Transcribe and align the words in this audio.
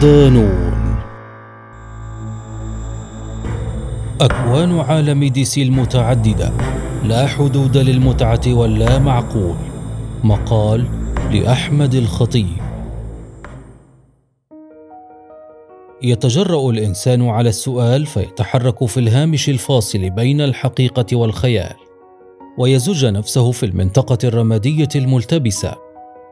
صدانون 0.00 0.72
أكوان 4.20 4.80
عالم 4.80 5.24
دي 5.24 5.44
سي 5.44 5.62
المتعددة 5.62 6.52
لا 7.04 7.26
حدود 7.26 7.76
للمتعة 7.76 8.40
ولا 8.46 8.98
معقول. 8.98 9.54
مقال 10.24 10.84
لأحمد 11.32 11.94
الخطيب. 11.94 12.46
يتجرأ 16.02 16.70
الإنسان 16.70 17.28
على 17.28 17.48
السؤال 17.48 18.06
فيتحرك 18.06 18.84
في 18.84 19.00
الهامش 19.00 19.48
الفاصل 19.48 20.10
بين 20.10 20.40
الحقيقة 20.40 21.16
والخيال 21.16 21.76
ويزج 22.58 23.06
نفسه 23.06 23.50
في 23.52 23.66
المنطقة 23.66 24.18
الرمادية 24.24 24.88
الملتبسة 24.96 25.74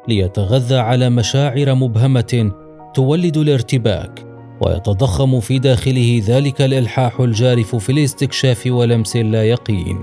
ليتغذى 0.08 0.76
على 0.76 1.10
مشاعر 1.10 1.74
مبهمة 1.74 2.52
تولد 2.94 3.36
الارتباك 3.36 4.26
ويتضخم 4.60 5.40
في 5.40 5.58
داخله 5.58 6.22
ذلك 6.26 6.62
الإلحاح 6.62 7.20
الجارف 7.20 7.76
في 7.76 7.92
الاستكشاف 7.92 8.66
ولمس 8.66 9.16
اللا 9.16 9.44
يقين 9.44 9.98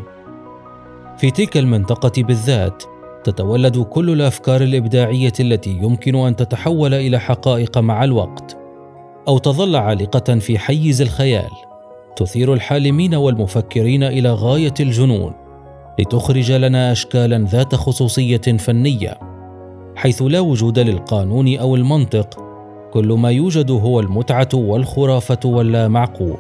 في 1.18 1.32
تلك 1.32 1.58
المنطقة 1.58 2.24
بالذات 2.24 2.84
تتولد 3.24 3.78
كل 3.78 4.10
الأفكار 4.10 4.62
الإبداعية 4.62 5.34
التي 5.40 5.70
يمكن 5.70 6.16
أن 6.16 6.36
تتحول 6.36 6.94
إلى 6.94 7.20
حقائق 7.20 7.78
مع 7.78 8.04
الوقت 8.04 8.58
أو 9.28 9.38
تظل 9.38 9.76
عالقة 9.76 10.40
في 10.40 10.60
حيز 10.60 11.02
الخيال. 11.02 11.52
تثير 12.16 12.54
الحالمين 12.54 13.16
والمفكرين 13.16 14.04
إلى 14.04 14.34
غاية 14.34 14.74
الجنون 14.80 15.34
لتخرج 16.00 16.52
لنا 16.52 16.92
اشكالا 16.92 17.38
ذات 17.38 17.76
خصوصية 17.76 18.38
فنية 18.38 19.20
حيث 19.96 20.22
لا 20.22 20.40
وجود 20.40 20.80
للقانون 20.80 21.58
أو 21.58 21.76
المنطق 21.76 22.45
كل 22.96 23.14
ما 23.14 23.32
يوجد 23.32 23.72
هو 23.72 24.00
المتعة 24.00 24.50
والخرافة 24.54 25.40
واللا 25.46 25.88
معقول 25.88 26.38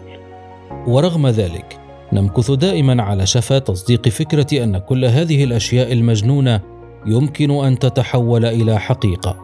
ورغم 0.87 1.27
ذلك 1.27 1.79
نمكث 2.13 2.51
دائما 2.51 3.03
على 3.03 3.25
شفا 3.25 3.59
تصديق 3.59 4.09
فكرة 4.09 4.63
أن 4.63 4.77
كل 4.77 5.05
هذه 5.05 5.43
الأشياء 5.43 5.93
المجنونة 5.93 6.61
يمكن 7.05 7.51
أن 7.51 7.79
تتحول 7.79 8.45
إلى 8.45 8.79
حقيقة. 8.79 9.35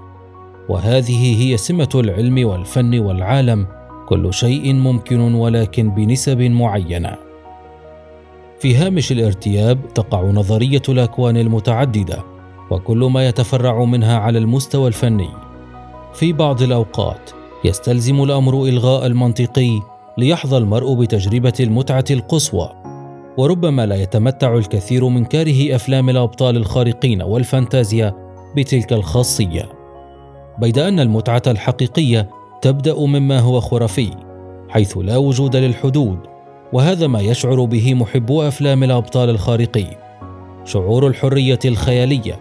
وهذه 0.70 1.44
هي 1.44 1.58
سمة 1.58 1.90
العلم 1.96 2.48
والفن 2.48 3.00
والعالم 3.00 3.68
كل 4.08 4.34
شيء 4.34 4.74
ممكن 4.74 5.20
ولكن 5.20 5.90
بنسب 5.90 6.42
معينة. 6.42 7.16
في 8.60 8.76
هامش 8.76 9.12
الارتياب 9.12 9.94
تقع 9.94 10.22
نظرية 10.22 10.82
الأكوان 10.90 11.38
المتعددة 11.38 12.24
وكل 12.70 12.98
ما 12.98 13.28
يتفرع 13.28 13.84
منها 13.86 14.18
على 14.18 14.40
المستوى 14.40 14.88
الفني. 14.88 15.51
في 16.14 16.34
بعض 16.34 16.62
الأوقات 16.62 17.32
يستلزم 17.66 18.24
الأمر 18.24 18.64
إلغاء 18.64 19.06
المنطقي 19.06 19.80
ليحظى 20.18 20.58
المرء 20.58 20.94
بتجربة 20.94 21.54
المتعة 21.60 22.06
القصوى 22.12 22.70
وربما 23.38 23.86
لا 23.86 23.96
يتمتع 23.96 24.54
الكثير 24.56 25.08
من 25.08 25.26
كاره 25.26 25.76
أفلام 25.76 26.10
الأبطال 26.10 26.58
الخارقين 26.58 27.22
والفانتازيا 27.22 28.14
بتلك 28.58 28.94
الخاصية. 28.94 29.70
بيد 30.60 30.80
أن 30.80 31.00
المتعة 31.00 31.44
الحقيقية 31.48 32.30
تبدأ 32.62 33.00
مما 33.00 33.40
هو 33.40 33.60
خرافي 33.60 34.12
حيث 34.70 34.98
لا 34.98 35.18
وجود 35.18 35.56
للحدود 35.56 36.20
وهذا 36.74 37.08
ما 37.08 37.20
يشعر 37.20 37.66
به 37.66 37.94
محبو 37.94 38.42
أفلام 38.42 38.84
الأبطال 38.84 39.30
الخارقين 39.30 39.94
شعور 40.66 41.08
الحرية 41.08 41.60
الخيالية 41.66 42.40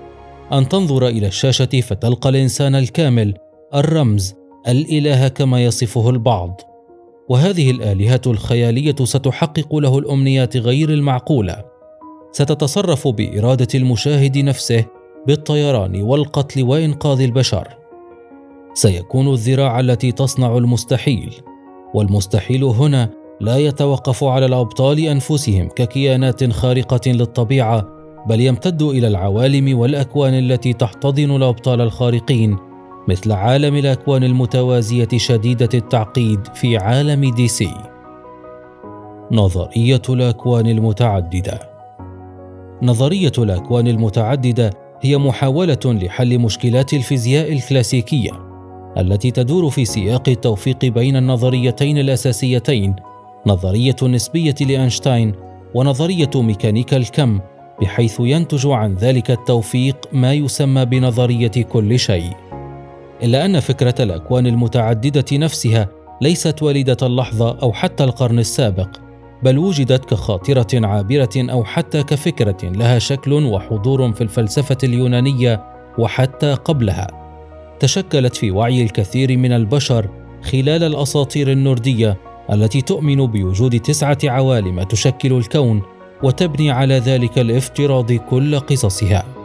أن 0.53 0.69
تنظر 0.69 1.07
إلى 1.07 1.27
الشاشة 1.27 1.81
فتلقى 1.81 2.29
الإنسان 2.29 2.75
الكامل 2.75 3.35
الرمز 3.75 4.35
الإله 4.69 5.29
كما 5.29 5.65
يصفه 5.65 6.11
البعض. 6.11 6.61
وهذه 7.29 7.71
الآلهة 7.71 8.21
الخيالية 8.27 8.95
ستحقق 9.05 9.77
له 9.77 9.99
الأمنيات 9.99 10.57
غير 10.57 10.91
المعقولة. 10.91 11.65
ستتصرف 12.33 13.09
بإرادة 13.09 13.69
المشاهد 13.75 14.39
نفسه 14.39 14.85
بالطيران 15.27 16.03
والقتل 16.03 16.63
وإنقاذ 16.63 17.21
البشر. 17.21 17.69
سيكون 18.75 19.33
الذراع 19.33 19.81
التي 19.81 20.13
تصنع 20.13 20.57
المستحيل. 20.57 21.35
والمستحيل 21.95 22.65
هنا 22.65 23.11
لا 23.41 23.57
يتوقف 23.57 24.25
على 24.25 24.47
الأبطال 24.47 24.99
أنفسهم 24.99 25.69
ككيانات 25.69 26.53
خارقة 26.53 27.11
للطبيعة 27.11 27.89
بل 28.29 28.41
يمتد 28.41 28.83
إلى 28.83 29.07
العوالم 29.07 29.79
والأكوان 29.79 30.35
التي 30.35 30.73
تحتضن 30.73 31.37
الأبطال 31.37 31.81
الخارقين 31.81 32.70
مثل 33.11 33.33
عالم 33.33 33.77
الأكوان 33.77 34.25
المتوازية 34.25 35.09
شديدة 35.17 35.69
التعقيد 35.75 36.41
في 36.55 36.77
عالم 36.77 37.35
دي 37.35 37.49
سي. 37.49 37.75
نظرية 39.33 40.03
الأكوان 40.09 40.67
المتعددة. 40.67 41.61
نظرية 42.83 43.33
الأكوان 43.39 43.89
المتعددة 43.89 44.71
هي 45.01 45.19
محاولة 45.19 45.79
لحل 45.85 46.39
مشكلات 46.39 46.95
الفيزياء 46.95 47.53
الكلاسيكية 47.53 48.31
التي 48.99 49.31
تدور 49.31 49.71
في 49.71 49.85
سياق 49.85 50.29
التوفيق 50.29 50.85
بين 50.85 51.17
النظريتين 51.17 51.99
الأساسيتين 51.99 52.97
نظرية 53.47 53.97
النسبية 54.03 54.55
لأينشتاين 54.61 55.35
ونظرية 55.75 56.31
ميكانيكا 56.35 56.97
الكم 56.97 57.41
بحيث 57.83 58.17
ينتج 58.21 58.67
عن 58.67 58.95
ذلك 58.95 59.31
التوفيق 59.31 59.97
ما 60.13 60.33
يسمى 60.33 60.85
بنظرية 60.85 61.63
كل 61.73 61.99
شيء. 61.99 62.51
إلا 63.23 63.45
أن 63.45 63.61
فكرة 63.61 63.95
الأكوان 64.01 64.47
المتعددة 64.47 65.25
نفسها 65.33 65.89
ليست 66.23 66.63
والده 66.63 66.97
اللحظة 67.03 67.59
أو 67.63 67.73
حتى 67.73 68.05
القرن 68.05 68.39
السابق 68.39 68.89
بل 69.43 69.59
وجدت 69.59 70.05
كخاطرة 70.05 70.87
عابرة 70.87 71.31
أو 71.37 71.65
حتى 71.65 72.03
كفكرة 72.03 72.59
لها 72.63 72.99
شكل 72.99 73.33
وحضور 73.33 74.13
في 74.13 74.21
الفلسفة 74.21 74.79
اليونانية 74.85 75.65
وحتى 75.99 76.55
قبلها. 76.55 77.07
تشكلت 77.81 78.37
في 78.37 78.51
وعي 78.51 78.83
الكثير 78.83 79.37
من 79.37 79.53
البشر 79.53 80.09
خلال 80.43 80.85
الأساطير 80.85 81.53
النوردية 81.53 82.17
التي 82.53 82.81
تؤمن 82.81 83.27
بوجود 83.27 83.81
تسعة 83.81 84.19
عوالم 84.25 84.83
تشكل 84.83 85.33
الكون 85.33 85.83
وتبني 86.23 86.71
على 86.71 86.95
ذلك 86.95 87.39
الافتراض 87.39 88.13
كل 88.13 88.61
قصصها. 88.61 89.40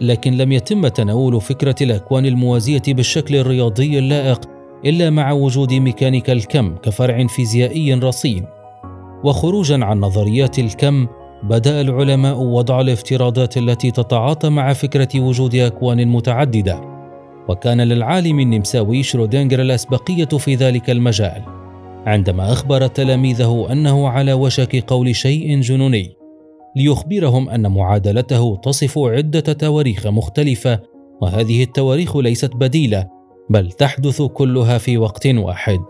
لكن 0.00 0.36
لم 0.36 0.52
يتم 0.52 0.88
تناول 0.88 1.40
فكرة 1.40 1.74
الأكوان 1.80 2.26
الموازية 2.26 2.82
بالشكل 2.88 3.36
الرياضي 3.36 3.98
اللائق 3.98 4.40
إلا 4.84 5.10
مع 5.10 5.32
وجود 5.32 5.74
ميكانيكا 5.74 6.32
الكم 6.32 6.76
كفرع 6.76 7.26
فيزيائي 7.26 7.94
رصين. 7.94 8.46
وخروجا 9.24 9.84
عن 9.84 10.00
نظريات 10.00 10.58
الكم 10.58 11.06
بدأ 11.42 11.80
العلماء 11.80 12.38
وضع 12.38 12.80
الافتراضات 12.80 13.56
التي 13.56 13.90
تتعاطى 13.90 14.48
مع 14.48 14.72
فكرة 14.72 15.20
وجود 15.20 15.54
أكوان 15.54 16.08
متعددة. 16.08 16.80
وكان 17.48 17.80
للعالم 17.80 18.40
النمساوي 18.40 19.02
شرودنجر 19.02 19.60
الأسبقية 19.60 20.24
في 20.24 20.54
ذلك 20.54 20.90
المجال. 20.90 21.42
عندما 22.06 22.52
أخبر 22.52 22.86
تلاميذه 22.86 23.66
أنه 23.72 24.08
على 24.08 24.32
وشك 24.32 24.84
قول 24.86 25.16
شيء 25.16 25.60
جنوني 25.60 26.19
ليخبرهم 26.76 27.48
أن 27.48 27.66
معادلته 27.66 28.56
تصف 28.56 28.98
عدة 28.98 29.40
تواريخ 29.40 30.06
مختلفة 30.06 30.80
وهذه 31.20 31.62
التواريخ 31.62 32.16
ليست 32.16 32.56
بديلة 32.56 33.06
بل 33.50 33.72
تحدث 33.72 34.22
كلها 34.22 34.78
في 34.78 34.98
وقت 34.98 35.26
واحد. 35.26 35.80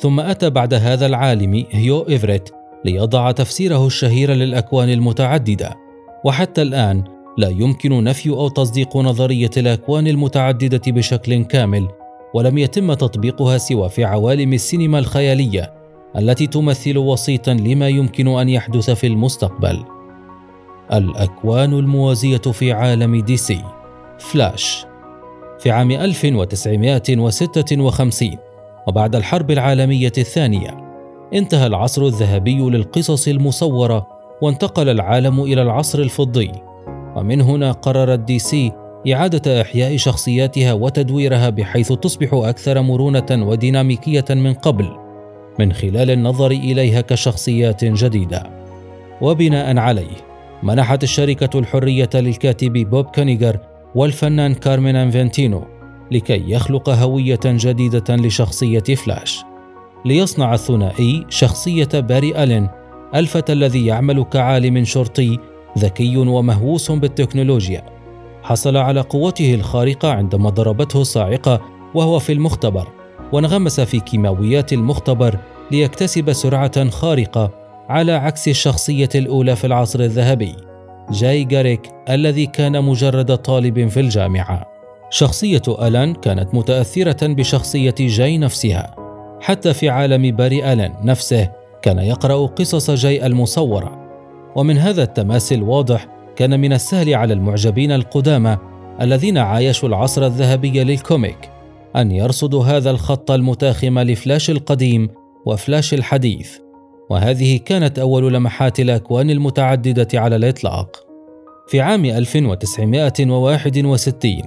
ثم 0.00 0.20
أتى 0.20 0.50
بعد 0.50 0.74
هذا 0.74 1.06
العالم 1.06 1.64
هيو 1.70 2.08
إيفريت 2.08 2.48
ليضع 2.84 3.30
تفسيره 3.30 3.86
الشهير 3.86 4.32
للأكوان 4.32 4.88
المتعددة. 4.88 5.76
وحتى 6.24 6.62
الآن 6.62 7.04
لا 7.38 7.48
يمكن 7.48 8.04
نفي 8.04 8.30
أو 8.30 8.48
تصديق 8.48 8.96
نظرية 8.96 9.50
الأكوان 9.56 10.06
المتعددة 10.06 10.92
بشكل 10.92 11.44
كامل 11.44 11.88
ولم 12.34 12.58
يتم 12.58 12.94
تطبيقها 12.94 13.58
سوى 13.58 13.88
في 13.88 14.04
عوالم 14.04 14.52
السينما 14.52 14.98
الخيالية 14.98 15.72
التي 16.18 16.46
تمثل 16.46 16.98
وسيطا 16.98 17.54
لما 17.54 17.88
يمكن 17.88 18.28
أن 18.28 18.48
يحدث 18.48 18.90
في 18.90 19.06
المستقبل. 19.06 19.95
الأكوان 20.92 21.72
الموازية 21.72 22.38
في 22.38 22.72
عالم 22.72 23.20
دي 23.20 23.36
سي. 23.36 23.60
فلاش. 24.18 24.86
في 25.58 25.70
عام 25.70 25.90
1956 25.90 28.36
وبعد 28.86 29.16
الحرب 29.16 29.50
العالمية 29.50 30.12
الثانية 30.18 30.86
انتهى 31.34 31.66
العصر 31.66 32.06
الذهبي 32.06 32.58
للقصص 32.58 33.28
المصورة 33.28 34.06
وانتقل 34.42 34.88
العالم 34.88 35.40
إلى 35.40 35.62
العصر 35.62 35.98
الفضي. 35.98 36.52
ومن 37.16 37.40
هنا 37.40 37.72
قررت 37.72 38.18
دي 38.18 38.38
سي 38.38 38.72
إعادة 39.12 39.62
إحياء 39.62 39.96
شخصياتها 39.96 40.72
وتدويرها 40.72 41.50
بحيث 41.50 41.92
تصبح 41.92 42.28
أكثر 42.32 42.82
مرونة 42.82 43.26
وديناميكية 43.30 44.24
من 44.30 44.54
قبل 44.54 44.88
من 45.58 45.72
خلال 45.72 46.10
النظر 46.10 46.50
إليها 46.50 47.00
كشخصيات 47.00 47.84
جديدة. 47.84 48.50
وبناء 49.20 49.78
عليه 49.78 50.16
منحت 50.62 51.02
الشركة 51.02 51.58
الحرية 51.58 52.10
للكاتب 52.14 52.72
بوب 52.72 53.06
كانيجر 53.06 53.58
والفنان 53.94 54.54
كارمين 54.54 54.96
أنفنتينو 54.96 55.64
لكي 56.10 56.50
يخلق 56.50 56.88
هوية 56.88 57.40
جديدة 57.44 58.16
لشخصية 58.16 58.94
فلاش. 58.96 59.44
ليصنع 60.04 60.54
الثنائي 60.54 61.26
شخصية 61.28 61.88
باري 61.94 62.42
ألين 62.42 62.68
الفتى 63.14 63.52
الذي 63.52 63.86
يعمل 63.86 64.22
كعالم 64.22 64.84
شرطي 64.84 65.38
ذكي 65.78 66.16
ومهووس 66.16 66.92
بالتكنولوجيا. 66.92 67.82
حصل 68.42 68.76
على 68.76 69.00
قوته 69.00 69.54
الخارقة 69.54 70.12
عندما 70.12 70.50
ضربته 70.50 71.02
صاعقة 71.02 71.60
وهو 71.94 72.18
في 72.18 72.32
المختبر 72.32 72.88
وانغمس 73.32 73.80
في 73.80 74.00
كيماويات 74.00 74.72
المختبر 74.72 75.38
ليكتسب 75.70 76.32
سرعة 76.32 76.90
خارقة 76.90 77.65
على 77.88 78.12
عكس 78.12 78.48
الشخصية 78.48 79.08
الأولى 79.14 79.56
في 79.56 79.66
العصر 79.66 80.00
الذهبي 80.00 80.56
جاي 81.10 81.44
جاريك 81.44 81.80
الذي 82.10 82.46
كان 82.46 82.84
مجرد 82.84 83.36
طالب 83.36 83.88
في 83.88 84.00
الجامعة. 84.00 84.66
شخصية 85.10 85.62
ألان 85.68 86.14
كانت 86.14 86.54
متأثرة 86.54 87.26
بشخصية 87.26 87.94
جاي 88.00 88.38
نفسها. 88.38 88.96
حتى 89.40 89.74
في 89.74 89.88
عالم 89.88 90.36
باري 90.36 90.72
ألان 90.72 90.92
نفسه 91.04 91.50
كان 91.82 91.98
يقرأ 91.98 92.46
قصص 92.46 92.90
جاي 92.90 93.26
المصورة. 93.26 94.06
ومن 94.56 94.78
هذا 94.78 95.02
التماس 95.02 95.52
الواضح 95.52 96.06
كان 96.36 96.60
من 96.60 96.72
السهل 96.72 97.14
على 97.14 97.34
المعجبين 97.34 97.92
القدامى 97.92 98.56
الذين 99.00 99.38
عايشوا 99.38 99.88
العصر 99.88 100.26
الذهبي 100.26 100.84
للكوميك 100.84 101.50
أن 101.96 102.10
يرصدوا 102.10 102.64
هذا 102.64 102.90
الخط 102.90 103.30
المتاخم 103.30 103.98
لفلاش 103.98 104.50
القديم 104.50 105.08
وفلاش 105.46 105.94
الحديث. 105.94 106.65
وهذه 107.10 107.56
كانت 107.56 107.98
أول 107.98 108.34
لمحات 108.34 108.80
الأكوان 108.80 109.30
المتعددة 109.30 110.20
على 110.20 110.36
الإطلاق. 110.36 111.06
في 111.66 111.80
عام 111.80 112.04
1961 112.04 114.42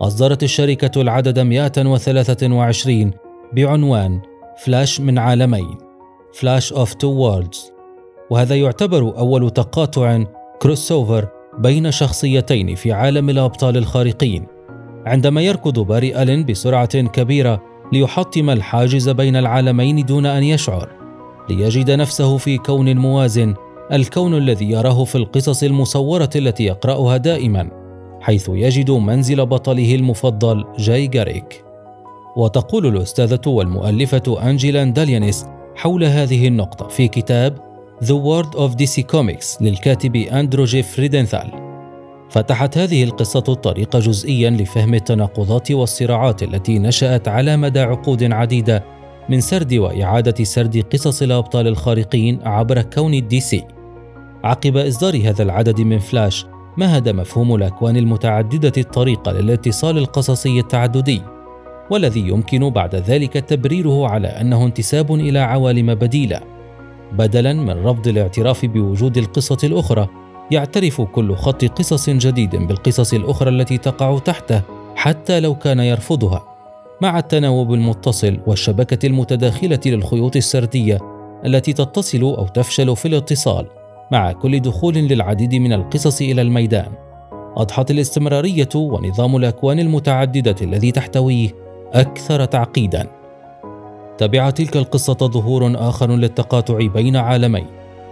أصدرت 0.00 0.42
الشركة 0.42 1.00
العدد 1.00 1.38
123 1.38 3.10
بعنوان 3.52 4.20
فلاش 4.64 5.00
من 5.00 5.18
عالمين 5.18 5.78
Flash 6.32 6.72
of 6.72 6.94
Two 6.94 7.08
Worlds 7.08 7.72
وهذا 8.30 8.56
يعتبر 8.56 9.18
أول 9.18 9.50
تقاطع 9.50 10.24
crossover 10.62 11.28
بين 11.58 11.90
شخصيتين 11.90 12.74
في 12.74 12.92
عالم 12.92 13.30
الأبطال 13.30 13.76
الخارقين 13.76 14.46
عندما 15.06 15.40
يركض 15.40 15.78
باري 15.78 16.22
ألين 16.22 16.44
بسرعة 16.44 17.00
كبيرة 17.00 17.62
ليحطم 17.92 18.50
الحاجز 18.50 19.08
بين 19.08 19.36
العالمين 19.36 20.04
دون 20.04 20.26
أن 20.26 20.42
يشعر. 20.42 20.88
ليجد 21.48 21.90
نفسه 21.90 22.36
في 22.36 22.58
كون 22.58 22.96
مواز 22.96 23.54
الكون 23.92 24.34
الذي 24.34 24.70
يراه 24.70 25.04
في 25.04 25.14
القصص 25.14 25.62
المصورة 25.62 26.30
التي 26.36 26.64
يقرأها 26.64 27.16
دائما 27.16 27.70
حيث 28.20 28.50
يجد 28.52 28.90
منزل 28.90 29.46
بطله 29.46 29.94
المفضل 29.94 30.64
جاي 30.78 31.06
جاريك 31.06 31.64
وتقول 32.36 32.86
الأستاذة 32.86 33.40
والمؤلفة 33.46 34.50
أنجيلا 34.50 34.84
داليانيس 34.84 35.46
حول 35.76 36.04
هذه 36.04 36.48
النقطة 36.48 36.88
في 36.88 37.08
كتاب 37.08 37.58
The 38.02 38.06
World 38.06 38.58
of 38.58 38.74
DC 38.74 39.02
Comics 39.12 39.62
للكاتب 39.62 40.16
أندرو 40.16 40.64
جيف 40.64 40.98
ريدنثال. 40.98 41.50
فتحت 42.30 42.78
هذه 42.78 43.04
القصة 43.04 43.44
الطريق 43.48 43.96
جزئيا 43.96 44.50
لفهم 44.50 44.94
التناقضات 44.94 45.72
والصراعات 45.72 46.42
التي 46.42 46.78
نشأت 46.78 47.28
على 47.28 47.56
مدى 47.56 47.80
عقود 47.80 48.32
عديدة 48.32 48.84
من 49.28 49.40
سرد 49.40 49.74
وإعادة 49.74 50.44
سرد 50.44 50.84
قصص 50.92 51.22
الأبطال 51.22 51.66
الخارقين 51.66 52.40
عبر 52.42 52.82
كون 52.82 53.14
الدي 53.14 53.40
سي. 53.40 53.64
عقب 54.44 54.76
إصدار 54.76 55.16
هذا 55.24 55.42
العدد 55.42 55.80
من 55.80 55.98
فلاش 55.98 56.46
مهد 56.76 57.08
مفهوم 57.08 57.54
الأكوان 57.54 57.96
المتعددة 57.96 58.72
الطريق 58.78 59.32
للاتصال 59.32 59.98
القصصي 59.98 60.60
التعددي 60.60 61.22
والذي 61.90 62.20
يمكن 62.20 62.70
بعد 62.70 62.94
ذلك 62.94 63.32
تبريره 63.32 64.08
على 64.08 64.28
أنه 64.28 64.64
انتساب 64.64 65.14
إلى 65.14 65.38
عوالم 65.38 65.94
بديلة. 65.94 66.40
بدلا 67.12 67.52
من 67.52 67.86
رفض 67.86 68.08
الاعتراف 68.08 68.66
بوجود 68.66 69.18
القصة 69.18 69.58
الأخرى 69.64 70.08
يعترف 70.50 71.00
كل 71.00 71.36
خط 71.36 71.64
قصص 71.64 72.10
جديد 72.10 72.56
بالقصص 72.56 73.14
الأخرى 73.14 73.50
التي 73.50 73.78
تقع 73.78 74.18
تحته 74.18 74.62
حتى 74.96 75.40
لو 75.40 75.54
كان 75.54 75.78
يرفضها. 75.78 76.53
مع 77.04 77.18
التناوب 77.18 77.74
المتصل 77.74 78.40
والشبكة 78.46 79.06
المتداخلة 79.06 79.80
للخيوط 79.86 80.36
السردية 80.36 80.98
التي 81.46 81.72
تتصل 81.72 82.22
أو 82.22 82.46
تفشل 82.46 82.96
في 82.96 83.08
الاتصال 83.08 83.66
مع 84.12 84.32
كل 84.32 84.60
دخول 84.60 84.94
للعديد 84.94 85.54
من 85.54 85.72
القصص 85.72 86.20
إلى 86.20 86.42
الميدان. 86.42 86.92
أضحت 87.56 87.90
الاستمرارية 87.90 88.68
ونظام 88.74 89.36
الأكوان 89.36 89.78
المتعددة 89.78 90.56
الذي 90.62 90.92
تحتويه 90.92 91.48
أكثر 91.92 92.44
تعقيدا. 92.44 93.06
تبع 94.18 94.50
تلك 94.50 94.76
القصة 94.76 95.14
ظهور 95.14 95.88
آخر 95.88 96.16
للتقاطع 96.16 96.86
بين 96.86 97.16
عالمين 97.16 97.66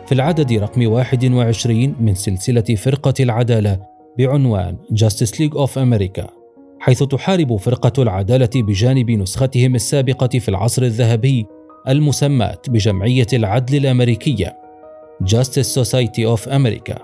في 0.06 0.12
العدد 0.12 0.52
رقم 0.52 0.86
21 0.92 1.94
من 2.00 2.14
سلسلة 2.14 2.74
فرقة 2.76 3.14
العدالة 3.20 3.78
بعنوان 4.18 4.76
Justice 4.94 5.32
League 5.38 5.54
of 5.54 5.70
America 5.70 6.41
حيث 6.82 7.02
تحارب 7.02 7.56
فرقة 7.56 8.02
العدالة 8.02 8.50
بجانب 8.54 9.10
نسختهم 9.10 9.74
السابقة 9.74 10.38
في 10.38 10.48
العصر 10.48 10.82
الذهبي 10.82 11.46
المسماة 11.88 12.58
بجمعية 12.68 13.26
العدل 13.32 13.76
الأمريكية 13.76 14.56
Justice 15.24 15.78
Society 15.80 16.36
of 16.36 16.50
America. 16.50 16.98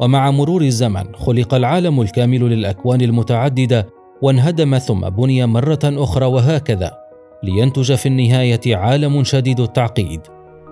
ومع 0.00 0.30
مرور 0.30 0.62
الزمن 0.62 1.14
خلق 1.14 1.54
العالم 1.54 2.00
الكامل 2.00 2.40
للأكوان 2.40 3.00
المتعددة 3.00 3.86
وانهدم 4.22 4.78
ثم 4.78 5.00
بني 5.00 5.46
مرة 5.46 5.80
أخرى 5.84 6.26
وهكذا 6.26 6.92
لينتج 7.42 7.94
في 7.94 8.06
النهاية 8.06 8.76
عالم 8.76 9.24
شديد 9.24 9.60
التعقيد 9.60 10.20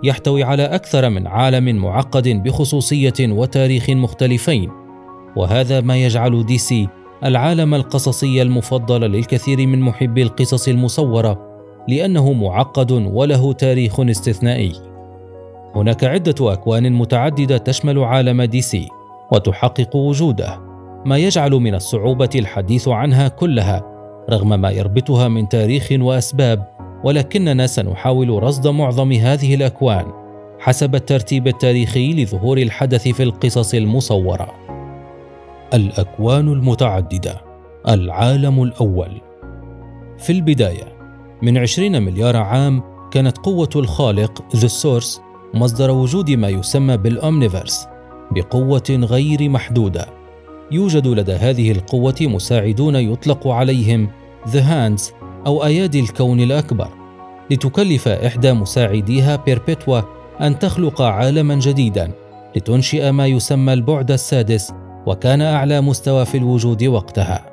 يحتوي 0.05 0.43
على 0.43 0.63
أكثر 0.63 1.11
من 1.11 1.27
عالم 1.27 1.77
معقد 1.77 2.29
بخصوصية 2.29 3.15
وتاريخ 3.21 3.91
مختلفين. 3.91 4.71
وهذا 5.37 5.81
ما 5.81 5.97
يجعل 6.05 6.47
دي 6.47 6.59
سي 6.59 6.89
العالم 7.25 7.75
القصصي 7.75 8.43
المفضل 8.43 9.01
للكثير 9.01 9.67
من 9.67 9.81
محبي 9.81 10.23
القصص 10.23 10.69
المصورة 10.69 11.49
لأنه 11.89 12.33
معقد 12.33 12.93
وله 12.93 13.53
تاريخ 13.53 14.01
استثنائي. 14.01 14.73
هناك 15.75 16.05
عدة 16.05 16.53
أكوان 16.53 16.93
متعددة 16.93 17.57
تشمل 17.57 17.99
عالم 17.99 18.43
دي 18.43 18.61
سي 18.61 18.89
وتحقق 19.33 19.97
وجوده. 19.97 20.59
ما 21.07 21.19
يجعل 21.19 21.51
من 21.51 21.75
الصعوبة 21.75 22.31
الحديث 22.35 22.89
عنها 22.89 23.29
كلها 23.29 23.83
رغم 24.31 24.61
ما 24.61 24.71
يربطها 24.71 25.29
من 25.29 25.49
تاريخ 25.49 25.89
وأسباب 25.93 26.69
ولكننا 27.05 27.67
سنحاول 27.67 28.43
رصد 28.43 28.69
معظم 28.69 29.13
هذه 29.13 29.55
الأكوان 29.55 30.05
حسب 30.59 30.95
الترتيب 30.95 31.49
التاريخي 31.49 32.13
لظهور 32.13 32.59
الحدث 32.59 33.09
في 33.09 33.23
القصص 33.23 33.75
المصورة. 33.75 34.62
الأكوان 35.75 36.49
المتعددة 36.49 37.41
العالم 37.89 38.63
الأول. 38.63 39.21
في 40.19 40.33
البداية 40.33 40.97
من 41.43 41.59
عشرين 41.59 42.03
مليار 42.03 42.37
عام 42.37 42.83
كانت 43.11 43.39
قوة 43.39 43.69
الخالق 43.77 44.57
The 44.57 44.67
Source 44.67 45.21
مصدر 45.55 45.91
وجود 45.91 46.31
ما 46.31 46.49
يسمى 46.49 46.97
بال 46.97 47.13
Omniverse 47.13 47.87
بقوة 48.31 48.83
غير 48.91 49.49
محدودة. 49.49 50.07
يوجد 50.71 51.07
لدى 51.07 51.33
هذه 51.33 51.73
القوة 51.73 52.17
مساعدون 52.21 52.97
يطلق 52.97 53.49
عليهم 53.49 54.09
The 54.49 54.61
Hands 54.61 55.13
أو 55.47 55.65
أيادي 55.65 56.01
الكون 56.01 56.41
الأكبر 56.41 56.89
لتكلف 57.51 58.09
إحدى 58.09 58.53
مساعديها 58.53 59.37
بيربيتوا 59.37 60.01
أن 60.41 60.59
تخلق 60.59 61.03
عالما 61.03 61.55
جديدا 61.55 62.13
لتنشئ 62.57 63.11
ما 63.11 63.27
يسمى 63.27 63.73
البعد 63.73 64.11
السادس 64.11 64.73
وكان 65.07 65.41
أعلى 65.41 65.81
مستوى 65.81 66.25
في 66.25 66.39
الوجود 66.39 66.85
وقتها. 66.85 67.53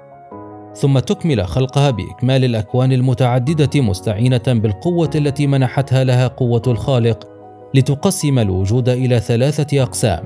ثم 0.76 1.00
تكمل 1.00 1.48
خلقها 1.48 1.92
بإكمال 1.92 2.46
الأكوان 2.46 2.92
المتعددة 2.92 3.82
مستعينة 3.82 4.42
بالقوة 4.48 5.10
التي 5.16 5.48
منحتها 5.48 6.04
لها 6.04 6.28
قوة 6.28 6.62
الخالق 6.68 7.28
لتقسم 7.74 8.40
الوجود 8.40 8.90
إلى 8.90 9.20
ثلاثة 9.20 9.84
أقسام. 9.84 10.24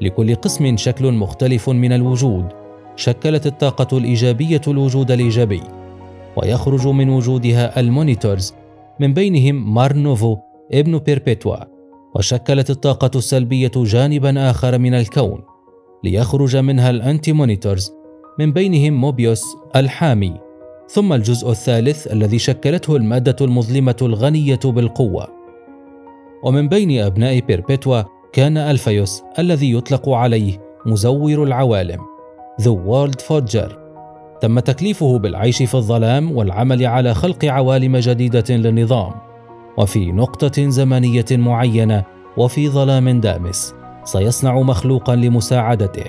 لكل 0.00 0.34
قسم 0.34 0.76
شكل 0.76 1.12
مختلف 1.12 1.70
من 1.70 1.92
الوجود. 1.92 2.44
شكلت 2.96 3.46
الطاقة 3.46 3.98
الإيجابية 3.98 4.60
الوجود 4.68 5.10
الإيجابي. 5.10 5.62
ويخرج 6.36 6.88
من 6.88 7.08
وجودها 7.08 7.80
ال 7.80 7.88
Monitors 7.88 8.54
من 9.00 9.14
بينهم 9.14 9.74
مار 9.74 9.95
نوفو 9.95 10.36
ابن 10.72 10.98
بيربيتوا. 10.98 11.56
وشكلت 12.14 12.70
الطاقة 12.70 13.10
السلبية 13.16 13.72
جانبا 13.76 14.50
آخر 14.50 14.78
من 14.78 14.94
الكون. 14.94 15.49
ليخرج 16.04 16.56
منها 16.56 16.90
ال 16.90 17.32
Anti-Monitors 17.32 17.92
من 18.38 18.52
بينهم 18.52 18.92
موبيوس 18.92 19.42
الحامي 19.76 20.40
ثم 20.88 21.12
الجزء 21.12 21.50
الثالث 21.50 22.06
الذي 22.12 22.38
شكلته 22.38 22.96
المادة 22.96 23.36
المظلمة 23.40 23.96
الغنية 24.02 24.60
بالقوة. 24.64 25.28
ومن 26.44 26.68
بين 26.68 27.00
أبناء 27.00 27.40
بيربيتوا 27.40 28.02
كان 28.32 28.56
ألفيوس 28.56 29.22
الذي 29.38 29.72
يطلق 29.72 30.08
عليه 30.08 30.60
مزور 30.86 31.42
العوالم 31.42 31.98
The 32.62 32.74
World 32.88 33.20
Forger. 33.20 33.72
تم 34.40 34.58
تكليفه 34.58 35.18
بالعيش 35.18 35.62
في 35.62 35.74
الظلام 35.74 36.36
والعمل 36.36 36.86
على 36.86 37.14
خلق 37.14 37.44
عوالم 37.44 37.96
جديدة 37.96 38.56
للنظام 38.56 39.12
وفي 39.78 40.12
نقطة 40.12 40.68
زمنية 40.68 41.24
معينة 41.30 42.04
وفي 42.36 42.68
ظلام 42.68 43.20
دامس. 43.20 43.79
سيصنع 44.12 44.60
مخلوقا 44.60 45.16
لمساعدته. 45.16 46.04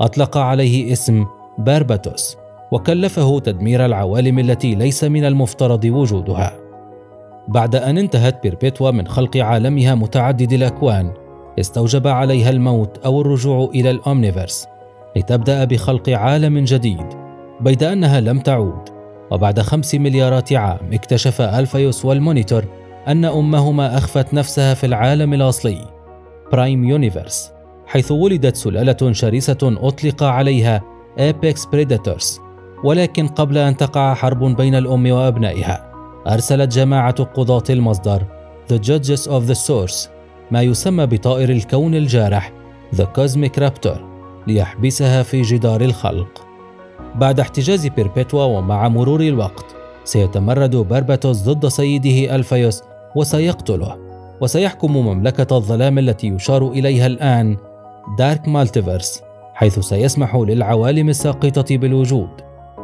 أطلق 0.00 0.36
عليه 0.36 0.92
اسم 0.92 1.26
بارباتوس 1.58 2.36
وكلفه 2.72 3.38
تدمير 3.38 3.84
العوالم 3.84 4.38
التي 4.38 4.74
ليس 4.74 5.04
من 5.04 5.24
المفترض 5.24 5.84
وجودها. 5.84 6.52
بعد 7.48 7.76
أن 7.76 7.98
انتهت 7.98 8.42
بيربيتوا 8.42 8.90
من 8.90 9.08
خلق 9.08 9.36
عالمها 9.36 9.94
متعدد 9.94 10.52
الأكوان 10.52 11.12
استوجب 11.60 12.06
عليها 12.06 12.50
الموت 12.50 12.98
أو 13.04 13.20
الرجوع 13.20 13.70
إلى 13.74 13.90
ال 13.90 13.98
Omniverse 13.98 14.66
لتبدأ 15.16 15.64
بخلق 15.64 16.08
عالم 16.08 16.58
جديد 16.58 17.06
بيد 17.60 17.82
أنها 17.82 18.20
لم 18.20 18.38
تعود. 18.38 18.88
وبعد 19.30 19.60
خمس 19.60 19.94
مليارات 19.94 20.52
عام 20.52 20.92
اكتشف 20.92 21.40
ألفيوس 21.40 22.04
وال 22.04 22.17
Monitor 22.17 22.64
أن 23.08 23.24
أمهما 23.24 23.98
أخفت 23.98 24.34
نفسها 24.34 24.74
في 24.74 24.86
العالم 24.86 25.34
الأصلي. 25.34 25.91
Prime 26.52 26.84
Universe 26.84 27.52
حيث 27.86 28.12
ولدت 28.12 28.56
سلالة 28.56 29.12
شرسة 29.12 29.58
أطلق 29.62 30.22
عليها 30.22 30.82
Apex 31.18 31.66
Predators 31.66 32.40
ولكن 32.84 33.28
قبل 33.28 33.58
أن 33.58 33.76
تقع 33.76 34.14
حرب 34.14 34.56
بين 34.56 34.74
الأم 34.74 35.10
وأبنائها 35.10 35.92
أرسلت 36.26 36.72
جماعة 36.72 37.24
قضاة 37.24 37.64
المصدر 37.70 38.22
The 38.72 38.78
Judges 38.78 39.26
of 39.26 39.48
the 39.48 39.56
Source 39.68 40.08
ما 40.50 40.62
يسمى 40.62 41.06
بطائر 41.06 41.50
الكون 41.50 41.94
الجارح 41.94 42.52
The 42.96 43.04
Cosmic 43.18 43.60
Raptor 43.60 44.12
ليحبسها 44.46 45.22
في 45.22 45.42
جدار 45.42 45.80
الخلق. 45.80 46.46
بعد 47.14 47.40
احتجاز 47.40 47.86
بيربيتوا 47.86 48.44
ومع 48.44 48.88
مرور 48.88 49.20
الوقت 49.20 49.64
سيتمرد 50.04 50.76
بارباتوس 50.76 51.42
ضد 51.42 51.68
سيده 51.68 52.34
ألفيوس 52.34 52.82
وسيقتله. 53.16 54.01
وسيحكم 54.42 54.96
مملكة 54.96 55.56
الظلام 55.56 55.98
التي 55.98 56.26
يشار 56.28 56.68
إليها 56.68 57.06
الآن 57.06 57.56
دارك 58.18 58.48
مالتيفرس 58.48 59.22
حيث 59.54 59.78
سيسمح 59.78 60.36
للعوالم 60.36 61.08
الساقطة 61.08 61.76
بالوجود 61.76 62.28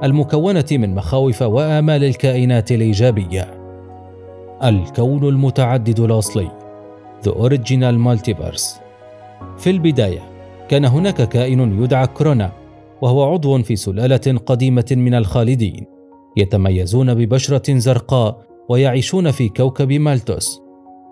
المكونة 0.04 0.64
من 0.72 0.94
مخاوف 0.94 1.42
وآمال 1.42 2.04
الكائنات 2.04 2.72
الإيجابية. 2.72 3.54
الكون 4.64 5.28
المتعدد 5.28 6.00
الأصلي 6.00 6.50
The 7.26 7.30
Original 7.30 7.96
Multiverse. 8.06 8.80
في 9.58 9.70
البداية 9.70 10.20
كان 10.68 10.84
هناك 10.84 11.28
كائن 11.28 11.82
يدعى 11.82 12.06
كرونا 12.06 12.52
وهو 13.02 13.32
عضو 13.32 13.62
في 13.62 13.76
سلالة 13.76 14.38
قديمة 14.46 14.86
من 14.90 15.14
الخالدين 15.14 15.86
يتميزون 16.36 17.14
ببشرة 17.14 17.78
زرقاء 17.78 18.42
ويعيشون 18.68 19.30
في 19.30 19.48
كوكب 19.48 19.92
مالتوس. 19.92 20.67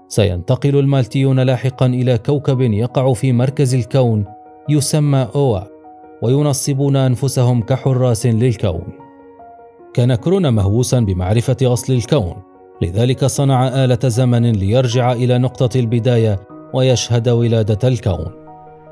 سينتقل 0.08 0.78
المالتيون 0.78 1.40
لاحقا 1.40 1.86
إلى 1.86 2.18
كوكب 2.18 2.60
يقع 2.60 3.12
في 3.12 3.32
مركز 3.32 3.74
الكون 3.74 4.24
يسمى 4.68 5.28
أوا 5.34 5.60
وينصبون 6.22 6.96
أنفسهم 6.96 7.62
كحراس 7.62 8.26
للكون. 8.26 8.84
كان 9.94 10.14
كرونا 10.14 10.50
مهووسا 10.50 11.00
بمعرفة 11.00 11.56
أصل 11.62 11.92
الكون 11.92 12.34
لذلك 12.82 13.24
صنع 13.24 13.84
آلة 13.84 13.98
زمن 14.04 14.52
ليرجع 14.52 15.12
إلى 15.12 15.38
نقطة 15.38 15.80
البداية 15.80 16.40
ويشهد 16.74 17.28
ولادة 17.28 17.88
الكون. 17.88 18.46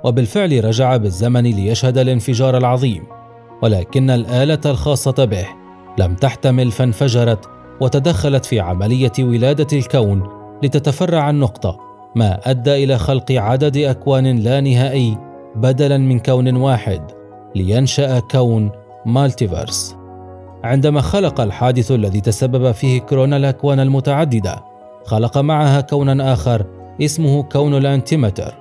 وبالفعل 0.05 0.65
رجع 0.65 0.97
بالزمن 0.97 1.43
ليشهد 1.43 1.99
الانفجار 1.99 2.57
العظيم 2.57 3.03
ولكن 3.63 4.11
الآلة 4.11 4.61
الخاصة 4.67 5.25
به 5.25 5.47
لم 5.99 6.15
تحتمل 6.15 6.71
فانفجرت 6.71 7.49
وتدخلت 7.81 8.45
في 8.45 8.61
عملية 8.61 9.13
ولادة 9.19 9.79
الكون 9.79 10.44
لتتفرع 10.65 11.31
النقطة 11.31 11.81
ما 12.17 12.41
أدى 12.45 12.85
إلى 12.85 12.99
خلق 12.99 13.33
عدد 13.33 13.77
أكوان 13.77 14.39
لا 14.39 14.61
نهائي 14.61 15.19
بدلا 15.57 15.99
من 15.99 16.19
كون 16.19 16.57
واحد 16.57 17.03
لينشأ 17.55 18.19
كون 18.19 18.71
Multiverse. 19.07 19.97
عندما 20.65 21.01
خلق 21.01 21.41
الحادث 21.41 21.93
الذي 21.93 22.21
تسبب 22.21 22.73
فيه 22.73 23.01
كرونا 23.01 23.37
الأكوان 23.37 23.81
المتعددة 23.81 24.65
خلق 25.05 25.39
معها 25.39 25.81
كونا 25.81 26.33
آخر 26.33 26.67
اسمه 27.03 27.43
كون 27.43 27.77
ال 27.77 27.84
Antimatter 27.84 28.55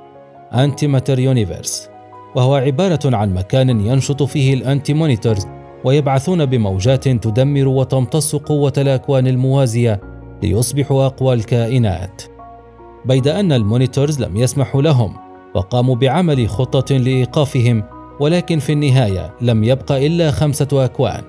Antimatter 0.54 1.20
Universe 1.20 1.90
وهو 2.36 2.56
عبارة 2.56 3.00
عن 3.16 3.34
مكان 3.34 3.70
ينشط 3.70 4.24
فيه 4.24 4.54
ال 4.54 4.94
Anti-Monitors 4.94 5.48
ويبعثون 5.84 6.46
بموجات 6.46 7.04
تدمر 7.04 7.68
وتمتص 7.68 8.36
قوة 8.36 8.74
الأكوان 8.78 9.28
الموازية 9.28 10.13
ليصبحوا 10.44 11.06
أقوى 11.06 11.34
الكائنات. 11.34 12.22
بيد 13.06 13.28
أن 13.28 13.52
ال 13.52 13.60
Monitors 13.60 14.22
لم 14.22 14.38
يسمحوا 14.38 14.82
لهم 14.82 15.18
وقاموا 15.56 15.96
بعمل 15.96 16.50
خطة 16.50 16.96
لإيقافهم 16.96 17.84
ولكن 18.20 18.60
في 18.60 18.72
النهاية 18.72 19.34
لم 19.42 19.64
يبق 19.64 19.92
إلا 19.92 20.32
خمسة 20.32 20.68
أكوان. 20.86 21.24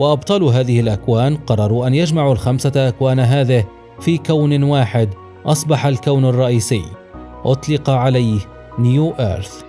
وأبطال 0.00 0.42
هذه 0.42 0.80
الأكوان 0.80 1.36
قرروا 1.36 1.86
أن 1.86 1.94
يجمعوا 1.94 2.32
الخمسة 2.32 2.88
أكوان 2.88 3.20
هذه 3.20 3.64
في 4.00 4.18
كون 4.18 4.62
واحد 4.62 5.08
أصبح 5.46 5.86
الكون 5.86 6.24
الرئيسي. 6.24 6.82
أطلق 7.44 7.90
عليه 7.90 8.40
New 8.78 9.14
Earth 9.20 9.62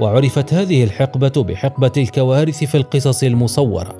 وعرفت 0.00 0.54
هذه 0.54 0.84
الحقبة 0.84 1.42
بحقبة 1.42 1.92
الكوارث 1.96 2.64
في 2.64 2.76
القصص 2.76 3.22
المصورة. 3.22 3.94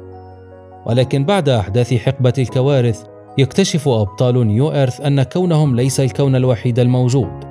ولكن 0.86 1.24
بعد 1.24 1.48
أحداث 1.48 1.94
حقبة 1.94 2.32
الكوارث 2.38 3.04
يكتشف 3.38 3.88
أبطال 3.88 4.46
New 4.46 4.72
Earth 4.72 5.00
أن 5.00 5.22
كونهم 5.22 5.76
ليس 5.76 6.00
الكون 6.00 6.36
الوحيد 6.36 6.78
الموجود 6.78 7.44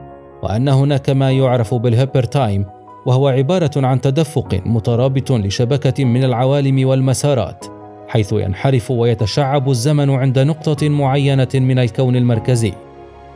وأن 0.44 0.70
هناك 0.70 1.10
ما 1.10 1.32
يعرف 1.32 1.74
بال 1.74 2.24
Hypertime 2.24 2.66
وهو 3.06 3.28
عبارة 3.28 3.72
عن 3.76 4.02
تدفق 4.02 4.62
مترابط 4.66 5.32
لشبكة 5.32 6.06
من 6.06 6.24
العوالم 6.24 6.88
والمسارات 6.88 7.66
حيث 8.08 8.34
ينحرف 8.34 8.92
ويتشعب 8.92 9.70
الزمن 9.70 10.10
عند 10.10 10.40
نقطة 10.40 10.90
معينة 10.90 11.48
من 11.56 11.80
الكون 11.80 12.16
المركزي 12.16 12.74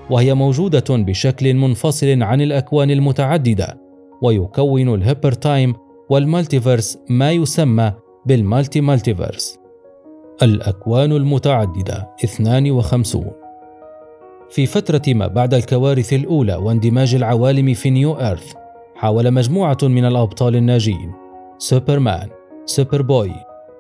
وهي 0.10 0.34
موجودة 0.34 0.84
بشكل 0.90 1.54
منفصل 1.54 2.24
عن 2.24 2.42
الأكوان 2.42 2.92
المتعددة 2.92 3.78
ويكون 4.22 4.94
ال 4.94 5.32
Hypertime 5.32 5.76
وال 6.10 6.24
Multiverse 6.24 6.98
ما 7.10 7.32
يسمى 7.32 7.94
بال 8.26 8.82
Multi-Multiverse. 8.82 9.61
الأكوان 10.44 11.12
المتعددة 11.12 12.10
52 12.24 13.26
في 14.50 14.66
فترة 14.66 15.02
ما 15.08 15.28
بعد 15.28 15.54
الكوارث 15.54 16.14
الأولى 16.14 16.56
واندماج 16.56 17.16
العوالم 17.16 17.74
في 17.74 17.90
New 17.90 18.14
Earth 18.14 18.54
حاول 18.96 19.32
مجموعة 19.32 19.78
من 19.84 20.06
الأبطال 20.06 20.56
الناجين. 20.56 21.12
سوبرمان 21.58 22.30
سوبر 22.66 23.02
بوي 23.02 23.34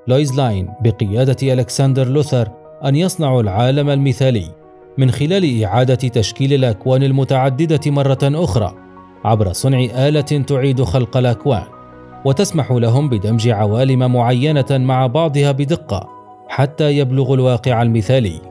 لويس 0.07 0.33
لين 0.33 0.69
بقيادة 0.81 1.53
ألكسندر 1.53 2.07
لوثر 2.07 2.49
أن 2.85 2.95
يصنعوا 2.95 3.41
العالم 3.41 3.89
المثالي 3.89 4.51
من 4.97 5.11
خلال 5.11 5.63
إعادة 5.63 5.95
تشكيل 5.95 6.53
الأكوان 6.53 7.03
المتعددة 7.03 7.91
مرة 7.91 8.19
أخرى 8.23 8.73
عبر 9.25 9.53
صنع 9.53 9.79
آلة 9.79 10.21
تعيد 10.21 10.83
خلق 10.83 11.17
الأكوان 11.17 11.65
وتسمح 12.25 12.71
لهم 12.71 13.09
بدمج 13.09 13.49
عوالم 13.49 14.13
معينة 14.13 14.65
مع 14.71 15.07
بعضها 15.07 15.51
بدقة. 15.51 16.20
حتى 16.51 16.98
يبلغ 16.98 17.34
الواقع 17.34 17.81
المثالي. 17.81 18.41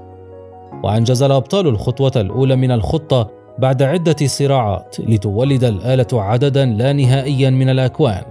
وأنجز 0.83 1.23
الأبطال 1.23 1.67
الخطوة 1.67 2.13
الأولى 2.17 2.57
من 2.57 2.71
الخطة 2.71 3.31
بعد 3.59 3.83
عدة 3.83 4.17
صراعات 4.27 4.97
لتولد 5.01 5.65
الآلة 5.65 6.07
عددا 6.13 6.65
لا 6.65 6.93
نهائيا 6.93 7.51
من 7.51 7.69
الأكوان 7.69 8.23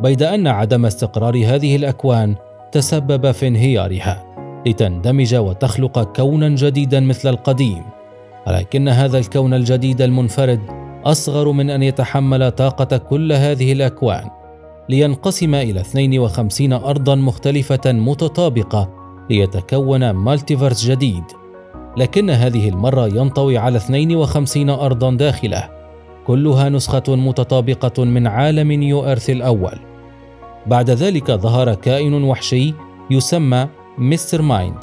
بيد 0.00 0.22
أن 0.22 0.46
عدم 0.46 0.86
استقرار 0.86 1.36
هذه 1.46 1.76
الأكوان 1.76 2.34
تسبب 2.72 3.30
في 3.30 3.46
انهيارها 3.46 4.24
لتندمج 4.66 5.34
وتخلق 5.34 6.16
كونا 6.16 6.48
جديدا 6.48 7.00
مثل 7.00 7.28
القديم. 7.28 7.82
ولكن 8.46 8.88
هذا 8.88 9.18
الكون 9.18 9.54
الجديد 9.54 10.02
المنفرد 10.02 10.60
أصغر 11.04 11.52
من 11.52 11.70
أن 11.70 11.82
يتحمل 11.82 12.50
طاقة 12.50 12.96
كل 12.96 13.32
هذه 13.32 13.72
الأكوان. 13.72 14.41
لينقسم 14.88 15.54
إلى 15.54 15.80
52 15.80 16.72
أرضا 16.72 17.14
مختلفة 17.14 17.92
متطابقة 17.92 18.90
ليتكون 19.30 20.10
multiverse 20.10 20.84
جديد. 20.86 21.24
لكن 21.96 22.30
هذه 22.30 22.68
المرة 22.68 23.06
ينطوي 23.06 23.58
على 23.58 23.76
52 23.76 24.70
أرضا 24.70 25.10
داخلة. 25.10 25.68
كلها 26.26 26.68
نسخة 26.68 27.02
متطابقة 27.08 28.04
من 28.04 28.26
عالم 28.26 28.72
New 28.72 29.06
Earth 29.06 29.30
الأول. 29.30 29.78
بعد 30.66 30.90
ذلك 30.90 31.30
ظهر 31.30 31.74
كائن 31.74 32.24
وحشي 32.24 32.74
يسمى 33.10 33.68
مستر 33.98 34.42
مايند. 34.42 34.78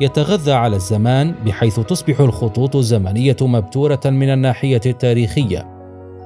يتغذى 0.00 0.52
على 0.52 0.76
الزمان 0.76 1.34
بحيث 1.46 1.80
تصبح 1.80 2.20
الخطوط 2.20 2.76
الزمنية 2.76 3.36
مبتورة 3.42 4.00
من 4.04 4.28
الناحية 4.28 4.80
التاريخية. 4.86 5.74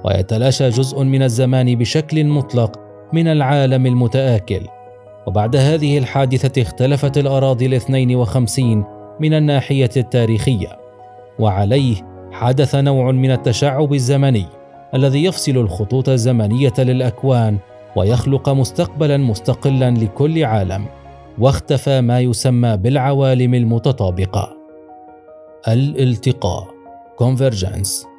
ويتلاشى 0.04 0.68
جزء 0.68 1.02
من 1.02 1.22
الزمان 1.22 1.74
بشكل 1.74 2.24
مطلق 2.24 2.87
من 3.12 3.28
العالم 3.28 3.86
المتآكل. 3.86 4.60
وبعد 5.26 5.56
هذه 5.56 5.98
الحادثة 5.98 6.62
اختلفت 6.62 7.18
الأراضي 7.18 7.66
الاثنين 7.66 8.16
وخمسين 8.16 8.84
من 9.20 9.34
الناحية 9.34 9.90
التاريخية 9.96 10.78
وعليه 11.38 11.96
حدث 12.32 12.74
نوع 12.74 13.12
من 13.12 13.30
التشعب 13.30 13.92
الزمني 13.92 14.46
الذي 14.94 15.24
يفصل 15.24 15.52
الخطوط 15.52 16.08
الزمنية 16.08 16.72
للأكوان 16.78 17.58
ويخلق 17.96 18.48
مستقبلا 18.48 19.16
مستقلا 19.16 19.90
لكل 19.90 20.44
عالم 20.44 20.84
واختفى 21.38 22.00
ما 22.00 22.20
يسمى 22.20 22.76
بالعوالم 22.76 23.54
المتطابقة. 23.54 24.56
الالتقاء. 25.68 26.66
Convergence. 27.22 28.17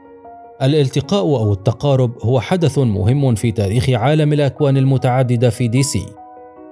الالتقاء 0.62 1.24
أو 1.24 1.54
التقارب 1.54 2.12
هو 2.22 2.40
حدث 2.40 2.78
مهم 2.78 3.36
في 3.36 3.52
تاريخ 3.52 3.90
عالم 3.90 4.34
الأكوان 4.34 4.78
المتعددة 4.78 5.50
في 5.50 5.68
دي 5.68 5.84
سي. 5.84 6.06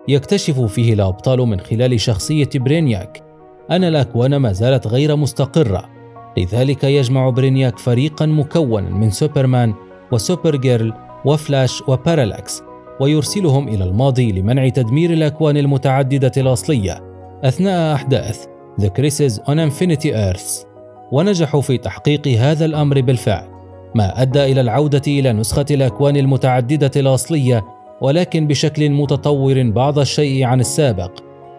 يكتشف 0.07 0.59
فيه 0.59 0.93
الأبطال 0.93 1.39
من 1.39 1.59
خلال 1.59 1.99
شخصية 1.99 2.49
برينياك. 2.55 3.23
أن 3.71 3.83
الأكوان 3.83 4.35
ما 4.35 4.51
زالت 4.51 4.87
غير 4.87 5.15
مستقرة. 5.15 5.89
لذلك 6.37 6.83
يجمع 6.83 7.29
برينياك 7.29 7.79
فريقا 7.79 8.25
مكونا 8.25 8.89
من 8.89 9.09
سوبرمان 9.09 9.73
وسوبر 10.11 10.55
جيرل 10.55 10.93
وفلاش 11.25 11.83
وبارالأكس 11.87 12.61
ويرسلهم 12.99 13.67
إلى 13.67 13.83
الماضي 13.83 14.31
لمنع 14.31 14.69
تدمير 14.69 15.13
الأكوان 15.13 15.57
المتعددة 15.57 16.31
الأصلية. 16.37 17.03
أثناء 17.43 17.95
أحداث 17.95 18.45
The 18.81 18.89
Crisis 18.89 19.39
on 19.39 19.57
Infinity 19.57 20.11
Earths. 20.13 20.65
ونجحوا 21.11 21.61
في 21.61 21.77
تحقيق 21.77 22.27
هذا 22.27 22.65
الأمر 22.65 23.01
بالفعل. 23.01 23.56
ما 23.97 24.21
أدى 24.21 24.43
إلى 24.43 24.61
العودة 24.61 25.01
إلى 25.07 25.33
نسخة 25.33 25.65
الأكوان 25.71 26.17
المتعددة 26.17 26.91
الأصلية 26.95 27.65
ولكن 28.01 28.47
بشكل 28.47 28.89
متطور 28.89 29.69
بعض 29.69 29.99
الشيء 29.99 30.43
عن 30.43 30.59
السابق 30.59 31.11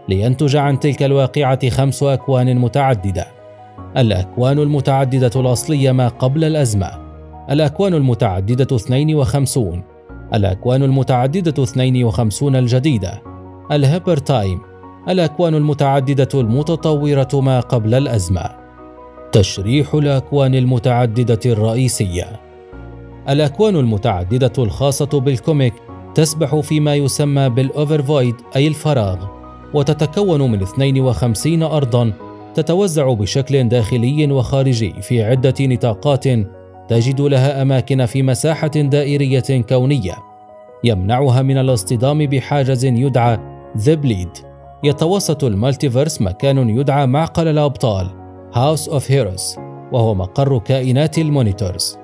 لينتج 0.08 0.56
عن 0.56 0.80
تلك 0.80 1.02
الواقعة 1.02 1.68
خمس 1.68 2.02
أكوان 2.02 2.58
متعددة. 2.58 3.26
الأكوان 3.96 4.58
المتعددة 4.58 5.40
الأصلية 5.40 5.92
ما 5.92 6.08
قبل 6.08 6.44
الأزمة. 6.44 6.90
الأكوان 7.50 7.94
المتعددة 7.94 8.76
52 8.76 9.82
الأكوان 10.34 10.82
المتعددة 10.82 11.62
52 11.62 12.56
الجديدة. 12.56 13.22
ال 13.72 14.16
Hypertime. 14.16 14.60
الأكوان 15.08 15.54
المتعددة 15.54 16.28
المتطورة 16.34 17.28
ما 17.34 17.60
قبل 17.60 17.94
الأزمة. 17.94 18.67
تشريح 19.32 19.94
الأكوان 19.94 20.54
المتعددة 20.54 21.40
الرئيسية. 21.46 22.40
الأكوان 23.28 23.76
المتعددة 23.76 24.52
الخاصة 24.58 25.20
بال 25.20 25.36
comic 25.36 25.74
تسبح 26.14 26.60
فيما 26.60 26.94
يسمى 26.94 27.48
بال 27.48 27.65
Overvoid 27.65 28.34
أي 28.56 28.68
الفراغ 28.68 29.26
وتتكون 29.74 30.50
من 30.50 30.62
52 30.62 31.62
أرضا 31.62 32.12
تتوزع 32.54 33.12
بشكل 33.12 33.68
داخلي 33.68 34.32
وخارجي 34.32 34.94
في 35.02 35.22
عدة 35.22 35.54
نطاقات 35.60 36.24
تجد 36.88 37.20
لها 37.20 37.62
أماكن 37.62 38.06
في 38.06 38.22
مساحة 38.22 38.68
دائرية 38.68 39.62
كونية 39.68 40.14
يمنعها 40.84 41.42
من 41.42 41.58
الاصطدام 41.58 42.26
بحاجز 42.26 42.84
يدعى 42.84 43.38
The 43.78 43.94
Bleed 43.94 44.30
يتوسط 44.84 45.44
ال 45.44 45.51
multiverse 45.51 46.22
مكان 46.22 46.68
يدعى 46.68 47.06
معقل 47.06 47.48
الأبطال. 47.48 48.27
House 48.52 48.88
of 48.88 49.10
Heroes 49.10 49.56
وهو 49.92 50.14
مقر 50.14 50.58
كائنات 50.58 51.18
ال 51.18 51.26
Monitors. 51.26 51.98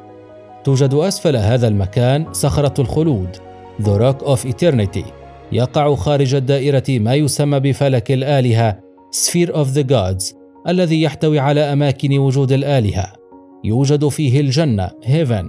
توجد 0.65 0.95
أسفل 0.95 1.37
هذا 1.37 1.69
المكان 1.69 2.33
صخرة 2.33 2.81
الخلود 2.81 3.37
The 3.83 3.99
Rock 3.99 4.27
of 4.27 4.49
Eternity. 4.53 5.05
يقع 5.53 5.95
خارج 5.95 6.35
الدائرة 6.35 6.85
ما 6.89 7.15
يسمى 7.15 7.61
بفلك 7.61 8.13
الآلهة 8.13 8.81
Sphere 9.15 9.51
of 9.51 9.67
the 9.77 9.85
Gods 9.91 10.35
الذي 10.69 11.03
يحتوي 11.03 11.39
على 11.39 11.61
أماكن 11.61 12.19
وجود 12.19 12.53
الآلهة. 12.53 13.13
يوجد 13.65 14.09
فيه 14.09 14.41
الجنة 14.41 14.91
Heaven 15.03 15.47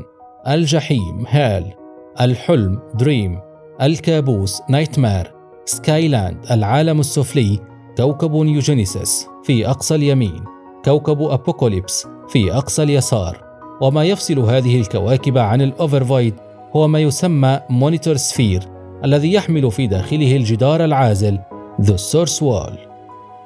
الجحيم 0.47 1.25
Hell 1.29 1.73
الحلم 2.21 2.79
Dream 2.97 3.39
الكابوس 3.81 4.61
Nightmare 4.61 5.27
سكايلاند 5.65 6.37
العالم 6.51 6.99
السفلي 6.99 7.59
كوكب 7.97 8.35
نيوجينيسيس 8.35 9.27
في 9.43 9.69
أقصى 9.69 9.95
اليمين. 9.95 10.54
كوكب 10.85 11.21
أبوكاليبس 11.21 12.07
في 12.29 12.53
أقصى 12.53 12.83
اليسار. 12.83 13.37
وما 13.81 14.03
يفصل 14.03 14.39
هذه 14.39 14.81
الكواكب 14.81 15.37
عن 15.37 15.61
ال 15.61 15.69
Overvoid 15.69 16.33
هو 16.75 16.87
ما 16.87 16.99
يسمى 16.99 17.59
Monitor 17.69 18.15
Sphere 18.15 18.63
الذي 19.05 19.33
يحمل 19.33 19.71
في 19.71 19.87
داخله 19.87 20.35
الجدار 20.35 20.85
العازل 20.85 21.39
The 21.81 21.93
Source 21.93 22.39
Wall. 22.41 22.73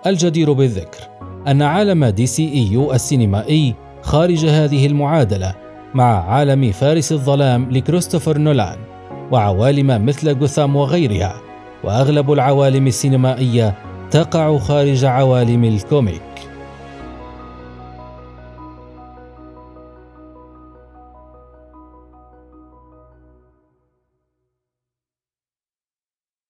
الجدير 0.07 0.53
بالذكر 0.53 0.99
أن 1.47 1.61
عالم 1.61 2.05
DCEU 2.05 2.93
السينمائي 2.93 3.75
خارج 4.01 4.45
هذه 4.45 4.85
المعادلة 4.85 5.53
مع 5.93 6.29
عالم 6.29 6.71
فارس 6.71 7.11
الظلام 7.11 7.71
لكريستوفر 7.71 8.37
نولان 8.37 8.77
وعوالم 9.31 10.05
مثل 10.05 10.39
جوثام 10.39 10.75
وغيرها 10.75 11.41
وأغلب 11.83 12.31
العوالم 12.31 12.87
السينمائية 12.87 13.75
تقع 14.11 14.57
خارج 14.57 15.05
عوالم 15.05 15.63
ال 15.63 15.73
comic. 15.73 16.28